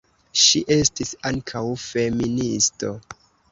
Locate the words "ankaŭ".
1.33-1.63